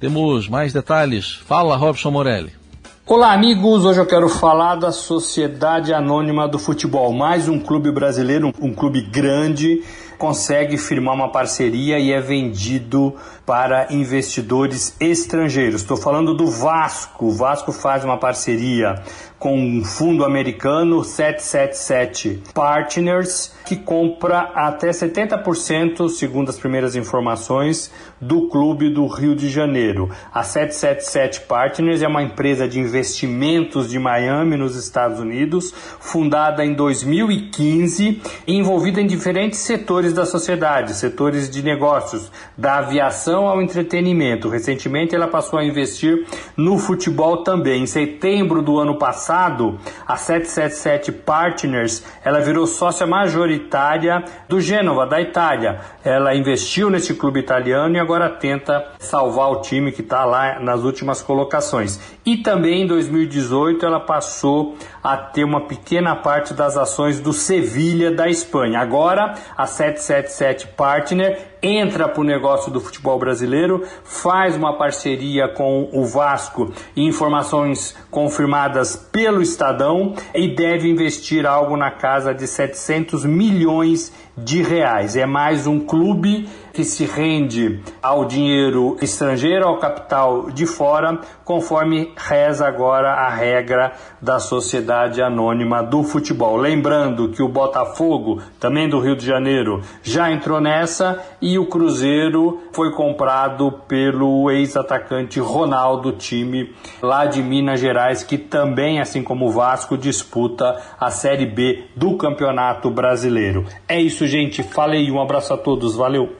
Temos 0.00 0.48
mais 0.48 0.72
detalhes. 0.72 1.34
Fala, 1.46 1.76
Robson 1.76 2.10
Morelli. 2.10 2.63
Olá, 3.06 3.34
amigos. 3.34 3.84
Hoje 3.84 4.00
eu 4.00 4.06
quero 4.06 4.30
falar 4.30 4.76
da 4.76 4.90
Sociedade 4.90 5.92
Anônima 5.92 6.48
do 6.48 6.58
Futebol, 6.58 7.12
mais 7.12 7.50
um 7.50 7.60
clube 7.60 7.92
brasileiro, 7.92 8.50
um 8.58 8.72
clube 8.72 9.02
grande 9.02 9.82
consegue 10.16 10.78
firmar 10.78 11.14
uma 11.14 11.28
parceria 11.28 11.98
e 11.98 12.10
é 12.10 12.18
vendido 12.18 13.14
para 13.46 13.92
investidores 13.92 14.96
estrangeiros. 14.98 15.82
Estou 15.82 15.96
falando 15.96 16.34
do 16.34 16.46
Vasco. 16.46 17.26
O 17.26 17.32
Vasco 17.32 17.72
faz 17.72 18.04
uma 18.04 18.16
parceria 18.16 19.02
com 19.38 19.58
um 19.58 19.84
fundo 19.84 20.24
americano 20.24 21.04
777 21.04 22.42
Partners 22.54 23.52
que 23.66 23.76
compra 23.76 24.50
até 24.54 24.88
70%, 24.88 26.08
segundo 26.08 26.48
as 26.48 26.58
primeiras 26.58 26.96
informações, 26.96 27.90
do 28.20 28.48
clube 28.48 28.88
do 28.88 29.06
Rio 29.06 29.34
de 29.34 29.50
Janeiro. 29.50 30.10
A 30.32 30.42
777 30.42 31.42
Partners 31.42 32.00
é 32.00 32.08
uma 32.08 32.22
empresa 32.22 32.66
de 32.66 32.80
investimentos 32.80 33.90
de 33.90 33.98
Miami, 33.98 34.56
nos 34.56 34.76
Estados 34.76 35.20
Unidos, 35.20 35.74
fundada 36.00 36.64
em 36.64 36.72
2015 36.72 38.22
e 38.46 38.54
envolvida 38.54 39.00
em 39.00 39.06
diferentes 39.06 39.58
setores 39.58 40.14
da 40.14 40.24
sociedade, 40.24 40.94
setores 40.94 41.50
de 41.50 41.62
negócios, 41.62 42.30
da 42.56 42.78
aviação 42.78 43.33
atenção 43.34 43.48
ao 43.48 43.60
entretenimento. 43.60 44.48
Recentemente 44.48 45.14
ela 45.14 45.26
passou 45.26 45.58
a 45.58 45.64
investir 45.64 46.24
no 46.56 46.78
futebol 46.78 47.38
também. 47.38 47.82
Em 47.82 47.86
setembro 47.86 48.62
do 48.62 48.78
ano 48.78 48.96
passado, 48.96 49.78
a 50.06 50.16
777 50.16 51.12
Partners, 51.12 52.04
ela 52.24 52.40
virou 52.40 52.66
sócia 52.66 53.06
majoritária 53.06 54.24
do 54.48 54.60
Gênova, 54.60 55.06
da 55.06 55.20
Itália. 55.20 55.80
Ela 56.04 56.34
investiu 56.34 56.88
nesse 56.90 57.14
clube 57.14 57.40
italiano 57.40 57.96
e 57.96 57.98
agora 57.98 58.28
tenta 58.30 58.92
salvar 58.98 59.50
o 59.50 59.60
time 59.60 59.90
que 59.90 60.02
está 60.02 60.24
lá 60.24 60.60
nas 60.60 60.82
últimas 60.82 61.20
colocações. 61.20 61.98
E 62.24 62.36
também 62.36 62.82
em 62.82 62.86
2018 62.86 63.84
ela 63.84 64.00
passou 64.00 64.76
a 65.02 65.16
ter 65.16 65.44
uma 65.44 65.62
pequena 65.62 66.14
parte 66.14 66.54
das 66.54 66.76
ações 66.76 67.20
do 67.20 67.32
Sevilha 67.32 68.10
da 68.10 68.28
Espanha. 68.28 68.78
Agora 68.78 69.34
a 69.56 69.66
777 69.66 70.68
Partner 70.68 71.53
entra 71.64 72.08
para 72.08 72.20
o 72.20 72.24
negócio 72.24 72.70
do 72.70 72.80
futebol 72.80 73.18
brasileiro, 73.18 73.82
faz 74.04 74.54
uma 74.54 74.76
parceria 74.76 75.48
com 75.48 75.88
o 75.92 76.04
Vasco 76.04 76.70
informações 76.94 77.96
confirmadas 78.10 78.94
pelo 78.94 79.40
Estadão 79.40 80.14
e 80.34 80.48
deve 80.48 80.88
investir 80.88 81.46
algo 81.46 81.76
na 81.76 81.90
casa 81.90 82.34
de 82.34 82.46
700 82.46 83.24
milhões 83.24 84.12
de 84.12 84.23
reais. 84.36 85.16
É 85.16 85.26
mais 85.26 85.66
um 85.66 85.80
clube 85.80 86.48
que 86.74 86.82
se 86.82 87.04
rende 87.04 87.80
ao 88.02 88.24
dinheiro 88.24 88.96
estrangeiro, 89.00 89.64
ao 89.64 89.78
capital 89.78 90.50
de 90.50 90.66
fora, 90.66 91.20
conforme 91.44 92.12
reza 92.16 92.66
agora 92.66 93.12
a 93.12 93.28
regra 93.28 93.92
da 94.20 94.40
Sociedade 94.40 95.22
Anônima 95.22 95.82
do 95.84 96.02
Futebol. 96.02 96.56
Lembrando 96.56 97.28
que 97.28 97.42
o 97.42 97.48
Botafogo, 97.48 98.42
também 98.58 98.88
do 98.88 98.98
Rio 98.98 99.14
de 99.14 99.24
Janeiro, 99.24 99.82
já 100.02 100.32
entrou 100.32 100.60
nessa 100.60 101.22
e 101.40 101.58
o 101.60 101.66
Cruzeiro 101.66 102.60
foi 102.72 102.90
comprado 102.90 103.70
pelo 103.86 104.50
ex-atacante 104.50 105.38
Ronaldo, 105.38 106.10
time 106.10 106.74
lá 107.00 107.24
de 107.24 107.40
Minas 107.40 107.78
Gerais, 107.78 108.24
que 108.24 108.36
também, 108.36 109.00
assim 109.00 109.22
como 109.22 109.46
o 109.46 109.50
Vasco, 109.52 109.96
disputa 109.96 110.80
a 110.98 111.08
Série 111.10 111.46
B 111.46 111.84
do 111.94 112.16
Campeonato 112.16 112.90
Brasileiro. 112.90 113.64
É 113.86 114.00
isso, 114.00 114.23
gente. 114.26 114.62
Falei, 114.62 115.10
um 115.10 115.20
abraço 115.20 115.52
a 115.52 115.56
todos, 115.56 115.94
valeu! 115.94 116.36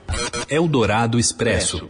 Eldorado 0.48 1.18
Expresso. 1.18 1.88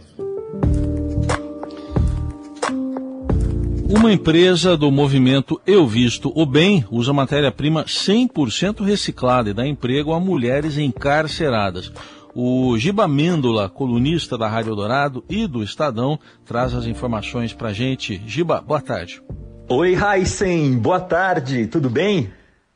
Uma 3.87 4.11
empresa 4.11 4.75
do 4.75 4.91
movimento 4.91 5.61
Eu 5.65 5.85
Visto 5.85 6.31
o 6.35 6.45
Bem 6.45 6.83
usa 6.89 7.13
matéria-prima 7.13 7.85
100% 7.85 8.83
reciclada 8.83 9.51
e 9.51 9.53
dá 9.53 9.65
emprego 9.65 10.11
a 10.11 10.19
mulheres 10.19 10.77
encarceradas. 10.77 11.91
O 12.33 12.77
Giba 12.77 13.07
Mêndola, 13.07 13.69
colunista 13.69 14.37
da 14.37 14.49
Rádio 14.49 14.71
Eldorado 14.71 15.23
e 15.29 15.47
do 15.47 15.63
Estadão, 15.63 16.19
traz 16.43 16.73
as 16.73 16.85
informações 16.85 17.53
para 17.53 17.71
gente. 17.71 18.21
Giba, 18.27 18.59
boa 18.59 18.81
tarde. 18.81 19.21
Oi, 19.69 19.95
Heisen, 19.95 20.77
boa 20.77 20.99
tarde, 20.99 21.65
tudo 21.67 21.89
bem? 21.89 22.29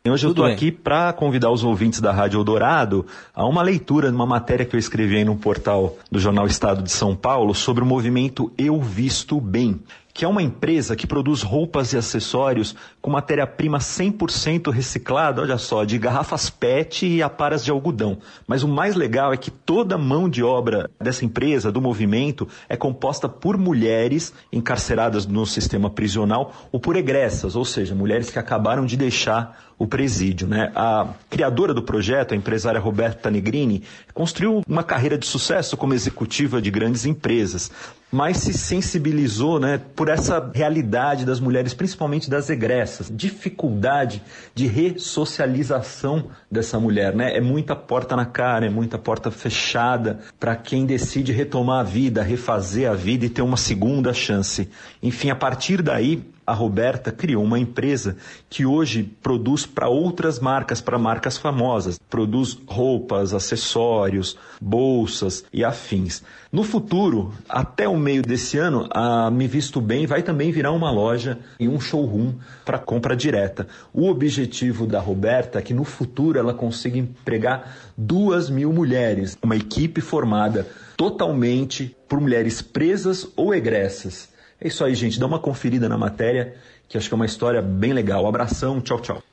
Hoje 0.08 0.26
eu 0.26 0.30
estou 0.32 0.46
aqui 0.46 0.72
para 0.72 1.12
convidar 1.12 1.52
os 1.52 1.62
ouvintes 1.62 2.00
da 2.00 2.14
Rádio 2.14 2.40
Eldorado 2.40 3.06
a 3.36 3.46
uma 3.46 3.62
leitura 3.62 4.10
de 4.10 4.16
uma 4.16 4.26
matéria 4.26 4.66
que 4.66 4.74
eu 4.74 4.80
escrevi 4.80 5.18
aí 5.18 5.26
no 5.26 5.36
portal 5.36 5.98
do 6.10 6.18
Jornal 6.18 6.48
Estado 6.48 6.82
de 6.82 6.90
São 6.90 7.14
Paulo 7.14 7.54
sobre 7.54 7.84
o 7.84 7.86
movimento 7.86 8.50
Eu 8.58 8.80
Visto 8.80 9.42
Bem 9.42 9.82
que 10.20 10.26
é 10.26 10.28
uma 10.28 10.44
empresa 10.44 10.98
que 10.98 11.08
produz 11.08 11.42
roupas 11.44 11.94
e 11.94 11.98
acessórios 11.98 12.76
com 13.02 13.10
matéria-prima 13.10 13.78
100% 13.78 14.70
reciclada, 14.70 15.42
olha 15.42 15.58
só, 15.58 15.86
de 15.86 15.98
garrafas 15.98 16.50
PET 16.50 17.08
e 17.08 17.24
aparas 17.24 17.64
de 17.64 17.72
algodão. 17.72 18.18
Mas 18.46 18.62
o 18.62 18.68
mais 18.68 18.96
legal 18.96 19.32
é 19.32 19.38
que 19.38 19.50
toda 19.50 19.98
mão 19.98 20.28
de 20.28 20.44
obra 20.44 20.92
dessa 21.00 21.24
empresa, 21.24 21.72
do 21.72 21.80
movimento, 21.80 22.46
é 22.68 22.76
composta 22.76 23.30
por 23.30 23.58
mulheres 23.58 24.34
encarceradas 24.52 25.26
no 25.26 25.46
sistema 25.46 25.90
prisional 25.90 26.54
ou 26.70 26.82
por 26.82 26.98
egressas, 26.98 27.56
ou 27.56 27.64
seja, 27.64 27.96
mulheres 27.96 28.30
que 28.30 28.38
acabaram 28.38 28.86
de 28.86 28.98
deixar 28.98 29.70
o 29.80 29.88
presídio. 29.88 30.46
Né? 30.46 30.70
A 30.76 31.08
criadora 31.30 31.74
do 31.74 31.82
projeto, 31.82 32.34
a 32.34 32.38
empresária 32.38 32.82
Roberta 32.82 33.32
Negrini, 33.32 33.84
construiu 34.14 34.62
uma 34.68 34.84
carreira 34.84 35.18
de 35.18 35.26
sucesso 35.26 35.78
como 35.78 35.94
executiva 35.94 36.62
de 36.62 36.70
grandes 36.70 37.06
empresas 37.06 37.72
mas 38.12 38.38
se 38.38 38.54
sensibilizou 38.54 39.60
né, 39.60 39.80
por 39.96 40.10
essa 40.10 40.52
realidade 40.54 41.26
das 41.26 41.40
mulheres, 41.40 41.74
principalmente 41.74 42.30
das 42.30 42.50
egressas, 42.50 43.12
dificuldade 43.14 44.22
de 44.56 44.68
ressocialização 44.68 46.28
dessa 46.50 46.80
mulher. 46.80 47.16
Né? 47.16 47.38
É 47.38 47.42
muita 47.42 47.76
porta 47.76 48.16
na 48.16 48.26
cara, 48.26 48.66
é 48.66 48.70
muita 48.70 48.98
porta 48.98 49.30
fechada 49.30 50.20
para 50.40 50.56
quem 50.56 50.86
decide 50.86 51.32
retomar 51.32 51.82
a 51.82 51.84
vida, 51.84 52.24
refazer 52.24 52.90
a 52.90 52.94
vida 52.94 53.26
e 53.26 53.30
ter 53.30 53.42
uma 53.42 53.58
segunda 53.58 54.12
chance. 54.14 54.70
Enfim, 55.02 55.30
a 55.30 55.36
partir 55.36 55.82
daí, 55.82 56.24
a 56.50 56.54
Roberta 56.54 57.12
criou 57.12 57.44
uma 57.44 57.60
empresa 57.60 58.18
que 58.50 58.66
hoje 58.66 59.04
produz 59.04 59.68
para 59.68 59.88
outras 59.88 60.40
marcas, 60.40 60.82
para 60.82 60.98
marcas 60.98 61.38
famosas. 61.38 62.00
Produz 62.10 62.58
roupas, 62.66 63.36
acessórios, 63.36 64.36
bolsas 64.60 65.46
e 65.54 65.64
afins. 65.64 66.24
No 66.52 66.64
futuro, 66.64 67.32
até 67.48 67.88
o 67.88 67.96
meio 67.96 68.24
desse 68.24 68.58
ano, 68.58 68.88
a 68.90 69.30
Me 69.30 69.48
Visto 69.48 69.80
Bem 69.80 70.08
vai 70.08 70.24
também 70.24 70.52
virar 70.52 70.72
uma 70.72 70.90
loja 70.90 71.38
e 71.60 71.68
um 71.68 71.80
showroom 71.80 72.34
para 72.66 72.80
compra 72.80 73.16
direta. 73.16 73.68
O 73.94 74.10
objetivo 74.10 74.88
da 74.88 75.00
Roberta 75.00 75.60
é 75.60 75.62
que 75.62 75.74
no 75.74 75.84
futuro 75.84 76.40
ela 76.40 76.56
consiga 76.56 76.98
empregar 76.98 77.78
duas 77.96 78.50
mil 78.50 78.74
mulheres, 78.74 79.38
uma 79.44 79.56
equipe 79.56 80.02
formada 80.02 80.66
totalmente 80.98 81.96
por 82.08 82.20
mulheres 82.20 82.60
presas 82.60 83.28
ou 83.36 83.54
egressas. 83.54 84.39
É 84.62 84.68
isso 84.68 84.84
aí, 84.84 84.94
gente. 84.94 85.20
Dá 85.20 85.26
uma 85.26 85.40
conferida 85.40 85.88
na 85.88 85.98
matéria, 85.98 86.56
que 86.88 86.98
acho 86.98 87.08
que 87.08 87.14
é 87.14 87.18
uma 87.18 87.26
história 87.26 87.62
bem 87.62 87.94
legal. 87.94 88.28
Abração, 88.28 88.82
tchau, 88.82 89.00
tchau. 89.00 89.24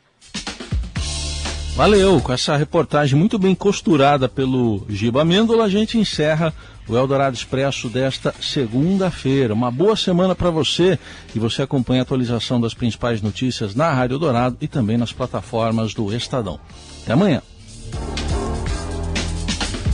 Valeu, 1.76 2.22
com 2.22 2.32
essa 2.32 2.56
reportagem 2.56 3.18
muito 3.18 3.38
bem 3.38 3.54
costurada 3.54 4.30
pelo 4.30 4.86
Giba 4.88 5.26
Mêndola, 5.26 5.64
a 5.64 5.68
gente 5.68 5.98
encerra 5.98 6.54
o 6.88 6.96
Eldorado 6.96 7.36
Expresso 7.36 7.90
desta 7.90 8.34
segunda-feira. 8.40 9.52
Uma 9.52 9.70
boa 9.70 9.94
semana 9.94 10.34
para 10.34 10.48
você 10.48 10.98
e 11.34 11.38
você 11.38 11.60
acompanha 11.60 12.00
a 12.00 12.04
atualização 12.04 12.58
das 12.58 12.72
principais 12.72 13.20
notícias 13.20 13.74
na 13.74 13.92
Rádio 13.92 14.18
Dourado 14.18 14.56
e 14.60 14.66
também 14.66 14.96
nas 14.96 15.12
plataformas 15.12 15.92
do 15.92 16.14
Estadão. 16.14 16.58
Até 17.02 17.12
amanhã. 17.12 17.42